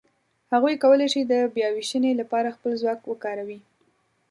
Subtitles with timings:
[0.53, 3.59] هغوی کولای شي د بیاوېشنې لهپاره خپل ځواک وکاروي.